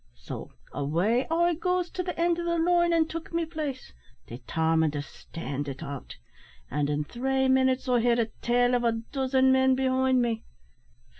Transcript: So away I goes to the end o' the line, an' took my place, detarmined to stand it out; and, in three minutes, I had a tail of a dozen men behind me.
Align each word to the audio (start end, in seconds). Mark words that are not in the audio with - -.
So 0.15 0.49
away 0.71 1.27
I 1.29 1.53
goes 1.53 1.91
to 1.91 2.01
the 2.01 2.19
end 2.19 2.39
o' 2.39 2.43
the 2.43 2.57
line, 2.57 2.91
an' 2.91 3.07
took 3.07 3.31
my 3.31 3.45
place, 3.45 3.93
detarmined 4.25 4.93
to 4.93 5.03
stand 5.03 5.67
it 5.67 5.83
out; 5.83 6.17
and, 6.71 6.89
in 6.89 7.03
three 7.03 7.47
minutes, 7.47 7.87
I 7.87 7.99
had 7.99 8.17
a 8.17 8.31
tail 8.41 8.73
of 8.73 8.83
a 8.83 8.93
dozen 8.93 9.51
men 9.51 9.75
behind 9.75 10.19
me. 10.19 10.43